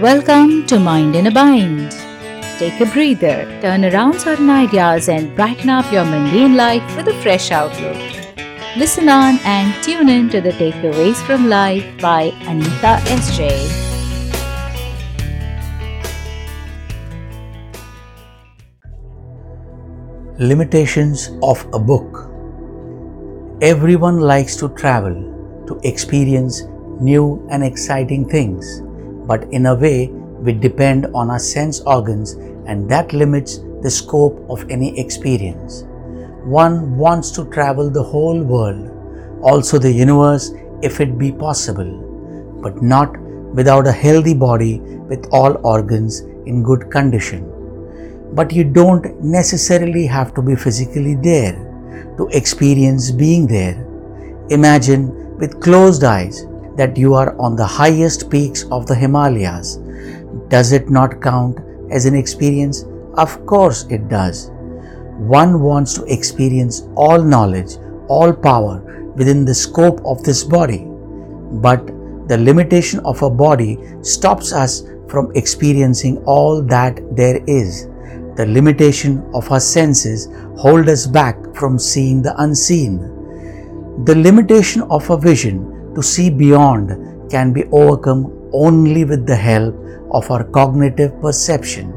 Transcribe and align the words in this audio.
Welcome 0.00 0.66
to 0.66 0.80
Mind 0.80 1.14
in 1.14 1.28
a 1.28 1.30
Bind. 1.30 1.92
Take 2.58 2.80
a 2.80 2.86
breather, 2.86 3.44
turn 3.60 3.84
around 3.84 4.18
certain 4.18 4.50
ideas, 4.50 5.08
and 5.08 5.36
brighten 5.36 5.70
up 5.70 5.92
your 5.92 6.04
mundane 6.04 6.56
life 6.56 6.82
with 6.96 7.06
a 7.06 7.14
fresh 7.22 7.52
outlook. 7.52 7.96
Listen 8.76 9.08
on 9.08 9.38
and 9.44 9.72
tune 9.84 10.08
in 10.08 10.28
to 10.30 10.40
the 10.40 10.50
Takeaways 10.50 11.24
from 11.24 11.48
Life 11.48 11.86
by 12.00 12.34
Anita 12.42 12.98
S.J. 13.06 13.70
Limitations 20.40 21.30
of 21.40 21.64
a 21.72 21.78
book. 21.78 22.32
Everyone 23.62 24.18
likes 24.18 24.56
to 24.56 24.70
travel, 24.70 25.14
to 25.68 25.78
experience 25.84 26.62
new 27.00 27.46
and 27.52 27.62
exciting 27.62 28.28
things, 28.28 28.82
but 29.26 29.44
in 29.52 29.66
a 29.66 29.74
way, 29.74 30.08
we 30.08 30.52
depend 30.52 31.06
on 31.14 31.30
our 31.30 31.38
sense 31.38 31.80
organs, 31.80 32.32
and 32.66 32.88
that 32.90 33.12
limits 33.12 33.58
the 33.82 33.90
scope 33.90 34.44
of 34.48 34.68
any 34.70 34.98
experience. 34.98 35.84
One 36.44 36.96
wants 36.96 37.30
to 37.32 37.50
travel 37.50 37.90
the 37.90 38.02
whole 38.02 38.42
world, 38.42 38.90
also 39.42 39.78
the 39.78 39.92
universe, 39.92 40.52
if 40.82 41.00
it 41.00 41.18
be 41.18 41.32
possible, 41.32 42.60
but 42.62 42.82
not 42.82 43.16
without 43.54 43.86
a 43.86 43.92
healthy 43.92 44.34
body 44.34 44.78
with 44.78 45.26
all 45.32 45.58
organs 45.66 46.20
in 46.46 46.62
good 46.62 46.90
condition. 46.90 47.50
But 48.34 48.52
you 48.52 48.64
don't 48.64 49.22
necessarily 49.22 50.06
have 50.06 50.34
to 50.34 50.42
be 50.42 50.56
physically 50.56 51.14
there 51.14 51.54
to 52.18 52.28
experience 52.32 53.10
being 53.10 53.46
there. 53.46 53.86
Imagine 54.50 55.38
with 55.38 55.60
closed 55.60 56.04
eyes 56.04 56.46
that 56.76 56.96
you 56.96 57.14
are 57.14 57.38
on 57.38 57.56
the 57.56 57.66
highest 57.66 58.30
peaks 58.30 58.64
of 58.70 58.86
the 58.86 58.94
Himalayas. 58.94 59.76
Does 60.48 60.72
it 60.72 60.90
not 60.90 61.20
count 61.22 61.58
as 61.90 62.06
an 62.06 62.14
experience? 62.14 62.84
Of 63.14 63.46
course 63.46 63.86
it 63.90 64.08
does. 64.08 64.50
One 65.18 65.60
wants 65.60 65.94
to 65.94 66.04
experience 66.04 66.88
all 66.96 67.22
knowledge, 67.22 67.76
all 68.08 68.32
power 68.32 68.80
within 69.14 69.44
the 69.44 69.54
scope 69.54 70.00
of 70.04 70.22
this 70.24 70.42
body. 70.42 70.86
But 70.86 71.86
the 72.28 72.38
limitation 72.38 73.00
of 73.00 73.22
a 73.22 73.30
body 73.30 73.78
stops 74.02 74.52
us 74.52 74.82
from 75.08 75.30
experiencing 75.36 76.18
all 76.24 76.62
that 76.62 77.00
there 77.14 77.40
is. 77.46 77.86
The 78.36 78.46
limitation 78.48 79.24
of 79.32 79.52
our 79.52 79.60
senses 79.60 80.28
hold 80.56 80.88
us 80.88 81.06
back 81.06 81.36
from 81.54 81.78
seeing 81.78 82.22
the 82.22 82.34
unseen. 82.42 82.98
The 84.04 84.16
limitation 84.16 84.82
of 84.82 85.08
our 85.08 85.18
vision 85.18 85.73
to 85.94 86.02
see 86.02 86.30
beyond 86.30 87.30
can 87.30 87.52
be 87.52 87.64
overcome 87.72 88.50
only 88.52 89.04
with 89.04 89.26
the 89.26 89.36
help 89.36 89.74
of 90.12 90.30
our 90.30 90.44
cognitive 90.44 91.20
perception. 91.20 91.92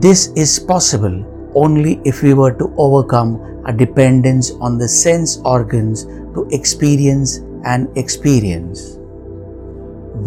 This 0.00 0.28
is 0.36 0.58
possible 0.58 1.24
only 1.54 2.00
if 2.04 2.22
we 2.22 2.34
were 2.34 2.52
to 2.52 2.74
overcome 2.76 3.62
a 3.66 3.72
dependence 3.72 4.50
on 4.60 4.76
the 4.78 4.88
sense 4.88 5.38
organs 5.44 6.04
to 6.34 6.46
experience 6.50 7.38
and 7.64 7.96
experience. 7.96 8.96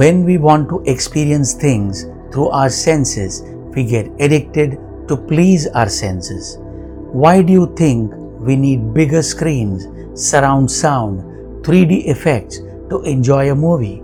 When 0.01 0.23
we 0.23 0.37
want 0.37 0.69
to 0.69 0.83
experience 0.85 1.53
things 1.53 2.05
through 2.31 2.49
our 2.49 2.69
senses, 2.69 3.43
we 3.75 3.83
get 3.83 4.11
addicted 4.19 4.79
to 5.07 5.17
please 5.17 5.67
our 5.67 5.89
senses. 5.89 6.57
Why 6.59 7.41
do 7.41 7.53
you 7.53 7.73
think 7.75 8.11
we 8.39 8.55
need 8.55 8.93
bigger 8.93 9.21
screens, 9.21 9.87
surround 10.19 10.69
sound, 10.69 11.21
3D 11.63 12.07
effects 12.07 12.59
to 12.89 13.01
enjoy 13.01 13.51
a 13.51 13.55
movie? 13.55 14.03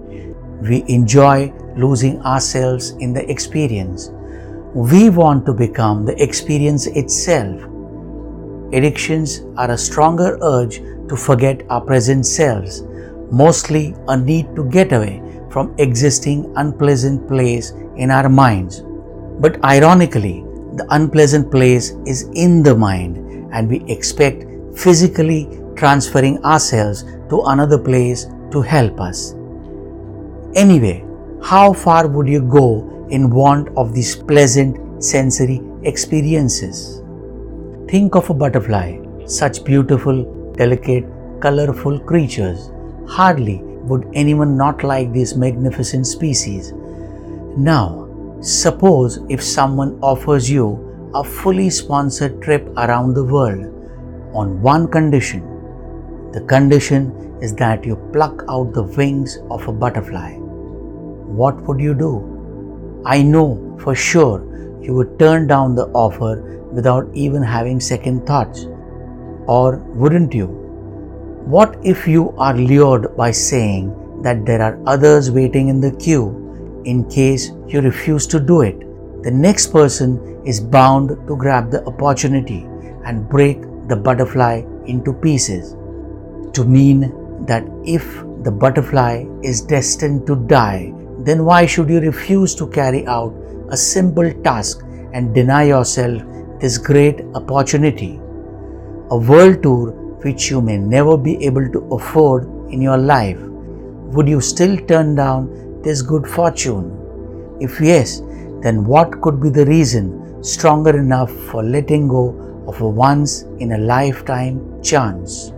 We 0.61 0.83
enjoy 0.87 1.53
losing 1.75 2.21
ourselves 2.21 2.91
in 2.99 3.13
the 3.13 3.29
experience. 3.29 4.11
We 4.73 5.09
want 5.09 5.45
to 5.45 5.53
become 5.53 6.05
the 6.05 6.21
experience 6.21 6.87
itself. 6.87 7.61
Addictions 8.73 9.41
are 9.57 9.71
a 9.71 9.77
stronger 9.77 10.37
urge 10.41 10.81
to 11.09 11.15
forget 11.15 11.61
our 11.69 11.81
present 11.81 12.25
selves, 12.25 12.83
mostly 13.31 13.95
a 14.07 14.17
need 14.17 14.55
to 14.55 14.63
get 14.69 14.91
away 14.91 15.21
from 15.51 15.75
existing 15.77 16.51
unpleasant 16.55 17.27
place 17.27 17.71
in 17.97 18.09
our 18.09 18.29
minds. 18.29 18.83
But 19.39 19.63
ironically, 19.63 20.43
the 20.75 20.87
unpleasant 20.89 21.51
place 21.51 21.91
is 22.07 22.23
in 22.33 22.63
the 22.63 22.75
mind 22.75 23.17
and 23.53 23.69
we 23.69 23.83
expect 23.87 24.45
physically 24.75 25.47
transferring 25.75 26.43
ourselves 26.43 27.03
to 27.29 27.41
another 27.45 27.77
place 27.77 28.25
to 28.53 28.61
help 28.61 28.99
us. 29.01 29.33
Anyway, 30.55 31.03
how 31.41 31.73
far 31.73 32.07
would 32.07 32.27
you 32.27 32.41
go 32.41 33.07
in 33.09 33.29
want 33.29 33.69
of 33.75 33.93
these 33.93 34.15
pleasant 34.15 35.03
sensory 35.03 35.61
experiences? 35.83 37.01
Think 37.89 38.15
of 38.15 38.29
a 38.29 38.33
butterfly, 38.33 38.99
such 39.25 39.63
beautiful, 39.63 40.23
delicate, 40.53 41.05
colorful 41.41 41.99
creatures. 41.99 42.71
Hardly 43.07 43.57
would 43.89 44.09
anyone 44.13 44.55
not 44.55 44.83
like 44.83 45.11
this 45.11 45.35
magnificent 45.35 46.07
species. 46.07 46.71
Now, 47.57 48.07
suppose 48.41 49.19
if 49.29 49.43
someone 49.43 49.99
offers 50.01 50.49
you 50.49 51.11
a 51.13 51.23
fully 51.23 51.69
sponsored 51.69 52.41
trip 52.41 52.67
around 52.77 53.13
the 53.13 53.23
world 53.23 53.65
on 54.33 54.61
one 54.61 54.87
condition. 54.87 55.52
The 56.33 56.41
condition 56.41 57.37
is 57.41 57.53
that 57.55 57.85
you 57.85 57.95
pluck 58.11 58.43
out 58.49 58.73
the 58.73 58.81
wings 58.81 59.37
of 59.51 59.67
a 59.67 59.71
butterfly. 59.71 60.33
What 60.33 61.61
would 61.67 61.79
you 61.79 61.93
do? 61.93 63.01
I 63.05 63.21
know 63.21 63.77
for 63.79 63.93
sure 63.93 64.79
you 64.81 64.95
would 64.95 65.19
turn 65.19 65.45
down 65.45 65.75
the 65.75 65.87
offer 65.89 66.41
without 66.71 67.07
even 67.13 67.43
having 67.43 67.79
second 67.79 68.25
thoughts. 68.25 68.65
Or 69.45 69.77
wouldn't 69.93 70.33
you? 70.33 70.47
What 71.45 71.77
if 71.83 72.07
you 72.07 72.33
are 72.37 72.57
lured 72.57 73.15
by 73.15 73.29
saying 73.29 74.21
that 74.23 74.43
there 74.43 74.61
are 74.61 74.79
others 74.87 75.29
waiting 75.29 75.67
in 75.67 75.81
the 75.81 75.91
queue 75.91 76.81
in 76.85 77.07
case 77.09 77.51
you 77.67 77.81
refuse 77.81 78.25
to 78.27 78.39
do 78.39 78.61
it? 78.61 78.79
The 79.21 79.31
next 79.31 79.67
person 79.67 80.41
is 80.45 80.59
bound 80.59 81.09
to 81.27 81.37
grab 81.37 81.69
the 81.69 81.85
opportunity 81.85 82.65
and 83.05 83.29
break 83.29 83.61
the 83.87 83.95
butterfly 83.95 84.63
into 84.87 85.13
pieces. 85.13 85.75
To 86.53 86.63
mean 86.63 87.45
that 87.47 87.65
if 87.83 88.23
the 88.43 88.51
butterfly 88.51 89.25
is 89.41 89.61
destined 89.61 90.27
to 90.27 90.35
die, 90.35 90.93
then 91.19 91.45
why 91.45 91.65
should 91.65 91.89
you 91.89 91.99
refuse 91.99 92.53
to 92.55 92.67
carry 92.67 93.07
out 93.07 93.33
a 93.69 93.77
simple 93.77 94.31
task 94.43 94.83
and 95.13 95.33
deny 95.33 95.63
yourself 95.63 96.21
this 96.59 96.77
great 96.77 97.21
opportunity? 97.33 98.19
A 99.09 99.17
world 99.17 99.63
tour 99.63 99.91
which 100.21 100.51
you 100.51 100.61
may 100.61 100.77
never 100.77 101.17
be 101.17 101.43
able 101.43 101.67
to 101.71 101.79
afford 101.95 102.43
in 102.71 102.81
your 102.81 102.97
life. 102.97 103.39
Would 104.13 104.27
you 104.27 104.39
still 104.39 104.77
turn 104.77 105.15
down 105.15 105.81
this 105.81 106.03
good 106.03 106.27
fortune? 106.27 107.57
If 107.59 107.81
yes, 107.81 108.21
then 108.61 108.85
what 108.85 109.21
could 109.21 109.41
be 109.41 109.49
the 109.49 109.65
reason 109.65 110.43
stronger 110.43 110.97
enough 110.97 111.31
for 111.49 111.63
letting 111.63 112.07
go 112.07 112.63
of 112.67 112.79
a 112.81 112.87
once 112.87 113.41
in 113.59 113.71
a 113.71 113.77
lifetime 113.79 114.81
chance? 114.83 115.51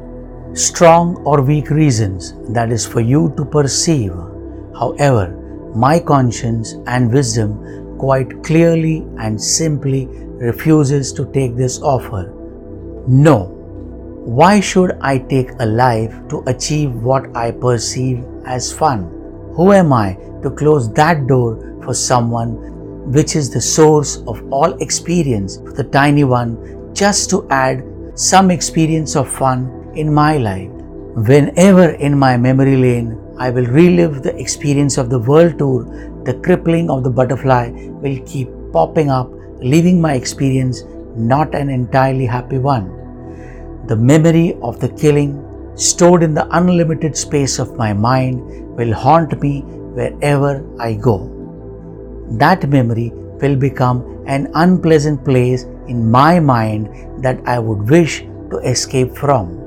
Strong 0.56 1.18
or 1.26 1.42
weak 1.42 1.70
reasons 1.70 2.34
that 2.54 2.72
is 2.72 2.86
for 2.86 3.02
you 3.02 3.34
to 3.36 3.44
perceive. 3.44 4.14
However, 4.74 5.36
my 5.76 6.00
conscience 6.00 6.76
and 6.88 7.12
wisdom 7.12 7.98
quite 7.98 8.42
clearly 8.42 9.06
and 9.20 9.42
simply 9.42 10.06
refuses 10.40 11.12
to 11.12 11.30
take 11.34 11.58
this 11.58 11.82
offer. 11.82 12.32
No. 13.06 13.52
Why 14.24 14.62
should 14.62 14.98
I 15.02 15.18
take 15.18 15.52
a 15.60 15.66
life 15.66 16.16
to 16.30 16.42
achieve 16.48 16.94
what 17.04 17.36
I 17.36 17.52
perceive 17.52 18.24
as 18.46 18.72
fun? 18.72 19.12
Who 19.58 19.74
am 19.74 19.92
I 19.92 20.18
to 20.42 20.50
close 20.50 20.90
that 20.94 21.28
door 21.28 21.82
for 21.84 21.94
someone 21.94 23.12
which 23.12 23.36
is 23.36 23.50
the 23.50 23.60
source 23.60 24.24
of 24.26 24.42
all 24.54 24.72
experience 24.82 25.58
for 25.58 25.74
the 25.74 25.84
tiny 25.84 26.24
one 26.24 26.94
just 26.94 27.30
to 27.32 27.46
add 27.50 27.84
some 28.16 28.52
experience 28.52 29.18
of 29.18 29.30
fun 29.30 29.82
in 29.96 30.14
my 30.14 30.38
life? 30.38 30.70
Whenever 31.30 31.92
in 31.92 32.18
my 32.18 32.38
memory 32.38 32.76
lane 32.76 33.18
I 33.38 33.50
will 33.50 33.66
relive 33.66 34.24
the 34.24 34.36
experience 34.38 34.98
of 34.98 35.10
the 35.10 35.20
world 35.20 35.58
tour, 35.58 35.84
the 36.24 36.34
crippling 36.36 36.90
of 36.90 37.04
the 37.04 37.10
butterfly 37.10 37.70
will 37.70 38.20
keep 38.26 38.50
popping 38.72 39.10
up, 39.10 39.32
leaving 39.60 40.02
my 40.02 40.14
experience 40.14 40.84
not 41.16 41.56
an 41.56 41.70
entirely 41.70 42.26
happy 42.26 42.58
one. 42.58 42.88
The 43.88 43.96
memory 43.96 44.58
of 44.62 44.80
the 44.80 44.90
killing, 44.90 45.42
stored 45.76 46.24
in 46.24 46.34
the 46.34 46.48
unlimited 46.58 47.16
space 47.18 47.60
of 47.60 47.78
my 47.78 47.94
mind, 47.94 48.76
will 48.76 48.94
haunt 48.94 49.42
me 49.42 49.62
wherever 49.62 50.66
I 50.80 50.94
go. 50.94 51.32
That 52.32 52.68
memory 52.70 53.12
will 53.14 53.56
become 53.56 54.24
an 54.28 54.50
unpleasant 54.56 55.24
place 55.24 55.64
in 55.88 56.10
my 56.10 56.40
mind 56.40 56.90
that 57.24 57.40
I 57.46 57.60
would 57.60 57.90
wish 57.90 58.22
to 58.50 58.58
escape 58.60 59.16
from. 59.16 59.65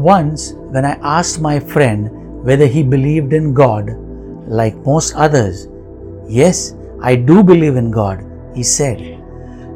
Once, 0.00 0.52
when 0.52 0.84
I 0.84 0.98
asked 1.02 1.40
my 1.40 1.58
friend 1.60 2.44
whether 2.44 2.66
he 2.66 2.82
believed 2.82 3.32
in 3.32 3.52
God 3.52 3.90
like 4.48 4.86
most 4.86 5.14
others, 5.14 5.68
Yes, 6.30 6.76
I 7.02 7.16
do 7.16 7.42
believe 7.42 7.74
in 7.74 7.90
God, 7.90 8.24
he 8.54 8.62
said. 8.62 9.00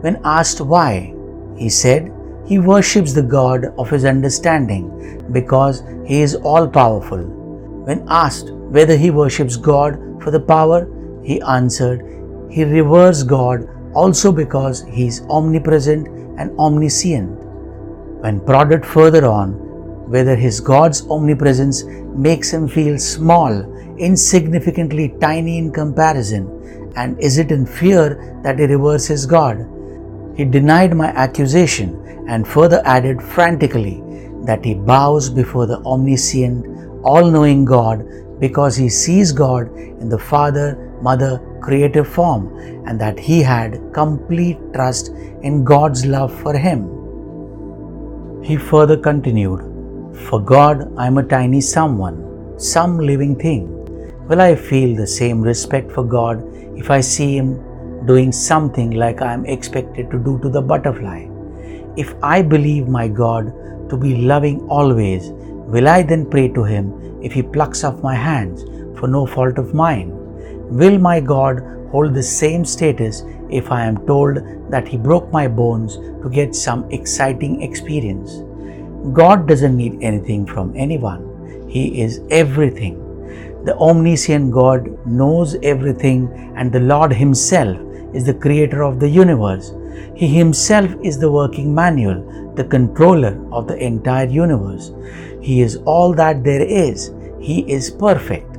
When 0.02 0.20
asked 0.24 0.60
why, 0.60 1.12
he 1.56 1.68
said 1.68 2.12
he 2.46 2.60
worships 2.60 3.12
the 3.12 3.22
God 3.22 3.64
of 3.76 3.90
his 3.90 4.04
understanding 4.04 5.20
because 5.32 5.82
he 6.06 6.20
is 6.22 6.36
all 6.36 6.68
powerful. 6.68 7.18
When 7.18 8.06
asked 8.08 8.52
whether 8.52 8.96
he 8.96 9.10
worships 9.10 9.56
God 9.56 9.98
for 10.22 10.30
the 10.30 10.38
power, 10.38 10.86
he 11.24 11.40
answered 11.40 12.02
he 12.50 12.62
reveres 12.62 13.24
God 13.24 13.68
also 13.94 14.30
because 14.30 14.84
he 14.84 15.08
is 15.08 15.26
omnipresent 15.28 16.06
and 16.38 16.56
omniscient. 16.56 17.30
When 18.22 18.38
prodded 18.38 18.86
further 18.86 19.26
on, 19.26 19.54
whether 20.06 20.36
his 20.36 20.60
God's 20.60 21.06
omnipresence 21.08 21.84
makes 21.84 22.52
him 22.52 22.68
feel 22.68 22.98
small, 22.98 23.52
insignificantly 23.98 25.14
tiny 25.20 25.58
in 25.58 25.72
comparison, 25.72 26.92
and 26.96 27.18
is 27.18 27.38
it 27.38 27.50
in 27.50 27.66
fear 27.66 28.40
that 28.42 28.58
he 28.58 28.66
reveres 28.66 29.06
his 29.06 29.26
God? 29.26 29.66
He 30.36 30.44
denied 30.44 30.96
my 30.96 31.08
accusation 31.08 32.24
and 32.28 32.46
further 32.46 32.82
added 32.84 33.22
frantically 33.22 34.02
that 34.44 34.64
he 34.64 34.74
bows 34.74 35.30
before 35.30 35.66
the 35.66 35.78
omniscient, 35.84 36.66
all 37.04 37.30
knowing 37.30 37.64
God 37.64 38.04
because 38.40 38.76
he 38.76 38.88
sees 38.88 39.32
God 39.32 39.74
in 39.76 40.08
the 40.08 40.18
Father, 40.18 40.76
Mother, 41.00 41.40
creative 41.60 42.08
form 42.08 42.58
and 42.86 43.00
that 43.00 43.18
he 43.18 43.42
had 43.42 43.80
complete 43.92 44.58
trust 44.72 45.08
in 45.42 45.64
God's 45.64 46.04
love 46.04 46.32
for 46.40 46.56
him. 46.56 46.90
He 48.42 48.56
further 48.56 48.96
continued, 48.96 49.73
For 50.14 50.40
God, 50.40 50.94
I 50.96 51.08
am 51.08 51.18
a 51.18 51.24
tiny 51.24 51.60
someone, 51.60 52.54
some 52.56 52.98
living 52.98 53.34
thing. 53.34 53.68
Will 54.28 54.40
I 54.40 54.54
feel 54.54 54.94
the 54.94 55.08
same 55.08 55.42
respect 55.42 55.90
for 55.90 56.04
God 56.04 56.40
if 56.76 56.88
I 56.88 57.00
see 57.00 57.36
Him 57.36 58.06
doing 58.06 58.30
something 58.30 58.92
like 58.92 59.22
I 59.22 59.32
am 59.32 59.44
expected 59.44 60.12
to 60.12 60.18
do 60.20 60.38
to 60.38 60.48
the 60.48 60.62
butterfly? 60.62 61.26
If 61.96 62.14
I 62.22 62.42
believe 62.42 62.86
my 62.86 63.08
God 63.08 63.52
to 63.90 63.96
be 63.96 64.14
loving 64.14 64.60
always, 64.68 65.30
will 65.30 65.88
I 65.88 66.02
then 66.02 66.30
pray 66.30 66.46
to 66.48 66.62
Him 66.62 67.20
if 67.20 67.32
He 67.32 67.42
plucks 67.42 67.82
off 67.82 68.00
my 68.00 68.14
hands 68.14 68.62
for 68.98 69.08
no 69.08 69.26
fault 69.26 69.58
of 69.58 69.74
mine? 69.74 70.10
Will 70.68 70.96
my 70.96 71.18
God 71.18 71.60
hold 71.90 72.14
the 72.14 72.22
same 72.22 72.64
status 72.64 73.24
if 73.50 73.72
I 73.72 73.84
am 73.84 74.06
told 74.06 74.38
that 74.70 74.86
He 74.86 74.96
broke 74.96 75.32
my 75.32 75.48
bones 75.48 75.96
to 75.96 76.30
get 76.30 76.54
some 76.54 76.88
exciting 76.92 77.62
experience? 77.62 78.44
God 79.12 79.46
doesn't 79.46 79.76
need 79.76 79.98
anything 80.00 80.46
from 80.46 80.74
anyone, 80.74 81.66
He 81.68 82.00
is 82.00 82.20
everything. 82.30 83.00
The 83.64 83.76
omniscient 83.76 84.52
God 84.52 85.06
knows 85.06 85.56
everything, 85.62 86.28
and 86.56 86.72
the 86.72 86.80
Lord 86.80 87.12
Himself 87.12 87.78
is 88.14 88.24
the 88.24 88.34
creator 88.34 88.82
of 88.82 89.00
the 89.00 89.08
universe. 89.08 89.74
He 90.14 90.26
Himself 90.26 90.90
is 91.02 91.18
the 91.18 91.30
working 91.30 91.74
manual, 91.74 92.52
the 92.54 92.64
controller 92.64 93.46
of 93.52 93.66
the 93.68 93.76
entire 93.76 94.26
universe. 94.26 94.92
He 95.40 95.60
is 95.60 95.76
all 95.84 96.14
that 96.14 96.44
there 96.44 96.62
is. 96.62 97.12
He 97.40 97.70
is 97.70 97.90
perfect. 97.90 98.58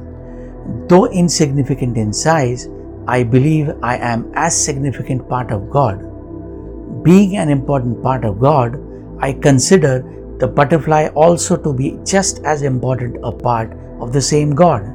Though 0.88 1.08
insignificant 1.08 1.98
in 1.98 2.14
size, 2.14 2.70
I 3.08 3.24
believe 3.24 3.72
I 3.82 3.98
am 3.98 4.32
as 4.36 4.66
significant 4.66 5.28
part 5.30 5.52
of 5.52 5.70
God. 5.70 6.02
Being 7.04 7.38
an 7.38 7.50
important 7.50 8.02
part 8.02 8.26
of 8.26 8.40
God, 8.40 8.80
I 9.20 9.34
consider 9.34 10.04
the 10.40 10.48
butterfly 10.48 11.08
also 11.16 11.56
to 11.56 11.74
be 11.74 11.98
just 12.04 12.44
as 12.44 12.62
important 12.62 13.18
a 13.24 13.32
part 13.32 13.72
of 14.00 14.12
the 14.12 14.22
same 14.22 14.54
God. 14.54 14.94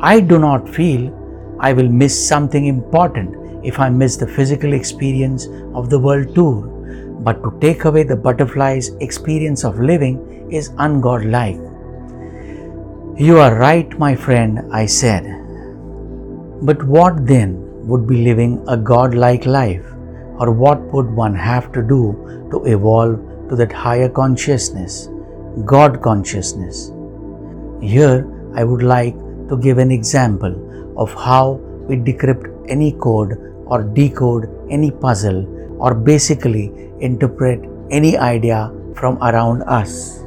I 0.00 0.20
do 0.20 0.38
not 0.38 0.68
feel 0.68 1.12
I 1.60 1.72
will 1.72 1.88
miss 1.88 2.28
something 2.28 2.66
important 2.66 3.64
if 3.64 3.78
I 3.78 3.88
miss 3.88 4.16
the 4.16 4.26
physical 4.26 4.72
experience 4.72 5.46
of 5.74 5.90
the 5.90 5.98
world 5.98 6.34
tour, 6.34 6.66
but 7.20 7.42
to 7.42 7.56
take 7.60 7.84
away 7.84 8.02
the 8.02 8.16
butterfly's 8.16 8.88
experience 9.00 9.64
of 9.64 9.80
living 9.80 10.48
is 10.50 10.70
ungodlike. 10.70 11.60
You 13.18 13.38
are 13.38 13.54
right, 13.54 13.98
my 13.98 14.14
friend, 14.16 14.60
I 14.72 14.86
said. 14.86 15.24
But 16.62 16.82
what 16.82 17.26
then 17.26 17.86
would 17.86 18.06
be 18.06 18.24
living 18.24 18.64
a 18.66 18.76
godlike 18.76 19.46
life? 19.46 19.84
Or 20.38 20.50
what 20.50 20.80
would 20.92 21.10
one 21.10 21.34
have 21.34 21.70
to 21.72 21.82
do 21.82 22.48
to 22.50 22.64
evolve 22.64 23.20
to 23.48 23.56
that 23.56 23.72
higher 23.72 24.08
consciousness, 24.08 25.08
God 25.64 26.00
consciousness? 26.02 26.92
Here, 27.80 28.26
I 28.54 28.64
would 28.64 28.82
like 28.82 29.14
to 29.48 29.56
give 29.56 29.78
an 29.78 29.90
example 29.90 30.54
of 30.96 31.12
how 31.14 31.60
we 31.88 31.96
decrypt 31.96 32.66
any 32.68 32.92
code 32.92 33.32
or 33.66 33.82
decode 33.82 34.48
any 34.70 34.90
puzzle 34.90 35.46
or 35.78 35.94
basically 35.94 36.72
interpret 37.00 37.60
any 37.90 38.16
idea 38.16 38.72
from 38.94 39.18
around 39.22 39.62
us. 39.62 40.22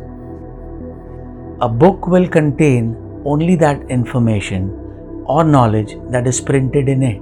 A 1.62 1.70
book 1.70 2.08
will 2.08 2.28
contain 2.28 2.96
only 3.26 3.56
that 3.56 3.90
information 3.90 4.70
or 5.26 5.44
knowledge 5.44 5.98
that 6.10 6.28
is 6.28 6.40
printed 6.40 6.88
in 6.88 7.02
it. 7.02 7.22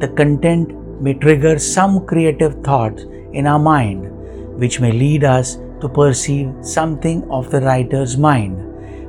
The 0.00 0.08
content 0.08 0.72
may 1.00 1.14
trigger 1.14 1.58
some 1.58 2.06
creative 2.06 2.62
thoughts 2.62 3.02
in 3.32 3.46
our 3.46 3.58
mind, 3.58 4.12
which 4.56 4.80
may 4.80 4.92
lead 4.92 5.24
us 5.24 5.58
to 5.80 5.88
perceive 5.88 6.52
something 6.62 7.28
of 7.30 7.50
the 7.50 7.60
writer's 7.60 8.16
mind. 8.16 8.62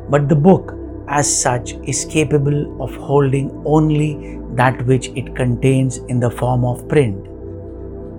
But 0.10 0.30
the 0.30 0.36
book, 0.36 0.74
as 1.08 1.28
such, 1.42 1.74
is 1.86 2.06
capable 2.06 2.82
of 2.82 2.96
holding 2.96 3.64
only 3.66 4.40
that 4.56 4.86
which 4.86 5.08
it 5.10 5.36
contains 5.36 5.98
in 5.98 6.20
the 6.20 6.32
form 6.32 6.66
of 6.66 6.88
print. 6.88 7.26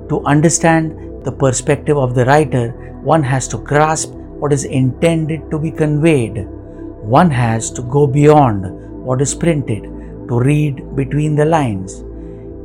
To 0.09 0.25
understand 0.25 1.25
the 1.25 1.33
perspective 1.33 1.99
of 1.99 2.15
the 2.15 2.25
writer, 2.25 2.71
one 3.03 3.23
has 3.23 3.49
to 3.49 3.59
grasp 3.59 4.13
what 4.13 4.53
is 4.53 4.65
intended 4.65 5.51
to 5.51 5.59
be 5.59 5.71
conveyed. 5.71 6.47
One 6.47 7.31
has 7.31 7.71
to 7.73 7.83
go 7.83 8.07
beyond 8.07 9.05
what 9.05 9.21
is 9.21 9.35
printed 9.35 9.83
to 10.29 10.41
read 10.41 10.95
between 10.97 11.35
the 11.35 11.45
lines. 11.45 12.05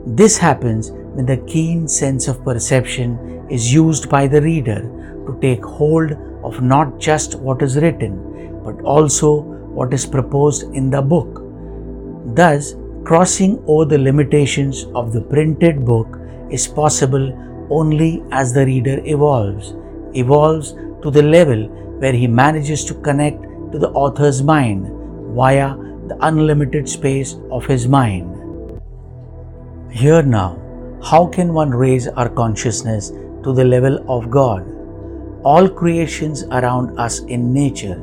This 0.05 0.37
happens 0.37 0.91
when 1.13 1.25
the 1.25 1.37
keen 1.37 1.87
sense 1.87 2.27
of 2.27 2.43
perception 2.43 3.45
is 3.49 3.73
used 3.73 4.09
by 4.09 4.27
the 4.27 4.41
reader 4.41 4.81
to 5.25 5.37
take 5.41 5.63
hold 5.63 6.13
of 6.43 6.61
not 6.61 6.99
just 6.99 7.35
what 7.35 7.61
is 7.61 7.77
written, 7.77 8.61
but 8.63 8.81
also 8.81 9.41
what 9.77 9.93
is 9.93 10.05
proposed 10.05 10.63
in 10.75 10.89
the 10.89 11.01
book. 11.01 11.41
Thus, 12.35 12.75
crossing 13.03 13.63
over 13.67 13.85
the 13.85 13.97
limitations 13.97 14.85
of 14.95 15.13
the 15.13 15.21
printed 15.21 15.85
book 15.85 16.19
is 16.49 16.67
possible 16.67 17.31
only 17.69 18.23
as 18.31 18.53
the 18.53 18.65
reader 18.65 19.01
evolves, 19.05 19.75
evolves 20.13 20.73
to 21.01 21.11
the 21.11 21.23
level 21.23 21.67
where 21.99 22.13
he 22.13 22.27
manages 22.27 22.83
to 22.85 22.93
connect 22.95 23.41
to 23.71 23.79
the 23.79 23.89
author's 23.91 24.41
mind 24.41 24.87
via 25.35 25.75
the 26.07 26.17
unlimited 26.21 26.87
space 26.87 27.37
of 27.51 27.65
his 27.65 27.87
mind. 27.87 28.29
Here 29.91 30.21
now, 30.21 30.62
how 31.03 31.27
can 31.27 31.53
one 31.53 31.69
raise 31.69 32.07
our 32.07 32.29
consciousness 32.29 33.09
to 33.43 33.53
the 33.53 33.65
level 33.65 33.97
of 34.09 34.31
God? 34.31 34.65
All 35.43 35.67
creations 35.67 36.43
around 36.45 36.97
us 36.97 37.19
in 37.23 37.53
nature 37.53 37.95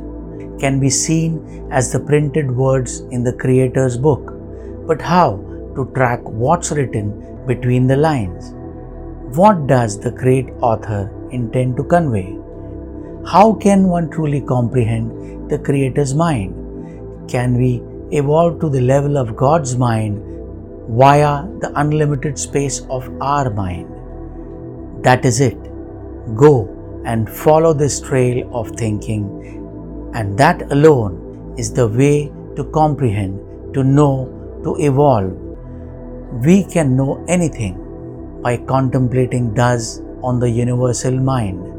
can 0.58 0.78
be 0.78 0.90
seen 0.90 1.66
as 1.70 1.90
the 1.90 2.00
printed 2.00 2.50
words 2.50 3.00
in 3.10 3.24
the 3.24 3.32
Creator's 3.32 3.96
book. 3.96 4.34
But 4.86 5.00
how 5.00 5.36
to 5.76 5.90
track 5.94 6.20
what's 6.24 6.72
written 6.72 7.46
between 7.46 7.86
the 7.86 7.96
lines? 7.96 8.52
What 9.34 9.66
does 9.66 9.98
the 9.98 10.10
great 10.10 10.50
author 10.60 11.10
intend 11.30 11.78
to 11.78 11.84
convey? 11.84 12.36
How 13.26 13.54
can 13.54 13.88
one 13.88 14.10
truly 14.10 14.42
comprehend 14.42 15.50
the 15.50 15.58
Creator's 15.58 16.14
mind? 16.14 17.30
Can 17.30 17.56
we 17.56 17.82
evolve 18.14 18.60
to 18.60 18.68
the 18.68 18.82
level 18.82 19.16
of 19.16 19.36
God's 19.36 19.74
mind 19.78 20.29
via 20.88 21.46
the 21.60 21.72
unlimited 21.76 22.38
space 22.38 22.80
of 22.90 23.08
our 23.20 23.50
mind? 23.50 23.88
That 25.04 25.24
is 25.24 25.40
it. 25.40 25.58
Go 26.34 27.02
and 27.04 27.28
follow 27.28 27.72
this 27.72 28.00
trail 28.00 28.48
of 28.54 28.70
thinking, 28.70 30.10
and 30.14 30.36
that 30.38 30.70
alone 30.72 31.54
is 31.56 31.72
the 31.72 31.88
way 31.88 32.32
to 32.56 32.64
comprehend, 32.64 33.74
to 33.74 33.82
know, 33.82 34.28
to 34.64 34.76
evolve. 34.76 35.32
We 36.44 36.64
can 36.64 36.96
know 36.96 37.24
anything 37.28 37.76
by 38.42 38.56
contemplating 38.58 39.54
thus 39.54 40.00
on 40.22 40.38
the 40.38 40.50
universal 40.50 41.18
mind 41.18 41.70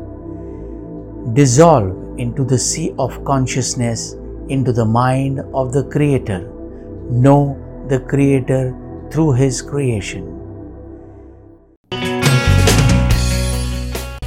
dissolve 1.33 2.19
into 2.19 2.43
the 2.43 2.57
sea 2.57 2.93
of 2.97 3.23
consciousness, 3.23 4.15
into 4.49 4.73
the 4.73 4.85
mind 4.85 5.39
of 5.53 5.71
the 5.71 5.83
Creator. 5.85 6.51
Know 7.09 7.57
the 7.87 7.99
Creator 7.99 8.75
through 9.11 9.33
His 9.33 9.61
creation. 9.61 10.37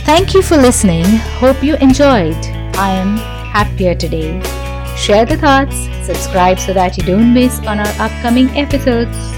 Thank 0.04 0.34
you 0.34 0.42
for 0.42 0.56
listening. 0.56 1.04
Hope 1.40 1.62
you 1.62 1.76
enjoyed. 1.76 2.36
I 2.76 2.90
am 2.90 3.16
happier 3.16 3.94
today. 3.94 4.40
Share 4.96 5.24
the 5.26 5.36
thoughts, 5.36 5.74
subscribe 6.06 6.58
so 6.58 6.72
that 6.72 6.96
you 6.96 7.04
don't 7.04 7.34
miss 7.34 7.58
on 7.60 7.80
our 7.80 7.94
upcoming 7.98 8.48
episodes. 8.50 9.33